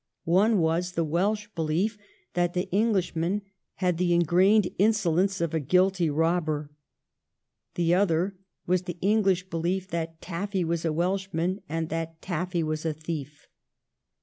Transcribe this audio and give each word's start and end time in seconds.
'One 0.23 0.57
was 0.57 0.93
the 0.93 1.03
Welsh 1.03 1.45
belief 1.53 1.95
that 2.33 2.55
the 2.55 2.67
Englishman 2.71 3.43
had 3.75 3.99
the 3.99 4.15
ingrained 4.15 4.71
insolence 4.79 5.39
of 5.39 5.53
a 5.53 5.59
guilty 5.59 6.09
robber. 6.09 6.71
The 7.75 7.93
other 7.93 8.35
was 8.65 8.81
the 8.81 8.97
English 9.01 9.51
belief 9.51 9.89
that 9.89 10.19
Tafiy 10.19 10.63
was 10.65 10.85
a 10.85 10.91
Welshman 10.91 11.61
and 11.69 11.89
that 11.89 12.19
Tafiy 12.19 12.63
was 12.63 12.83
a 12.83 12.93
thief.' 12.93 13.47